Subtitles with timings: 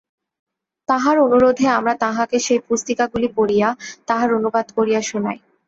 [0.89, 3.69] তাঁহার অনুরোধে আমরা তাঁহাকে সেই পুস্তিকাগুলি পড়িয়া
[4.07, 5.37] তাহার অনুবাদ করিয়া শুনাই।